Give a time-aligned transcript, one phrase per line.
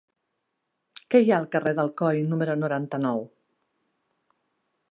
[1.15, 3.25] Què hi ha al carrer d'Alcoi número noranta-nou?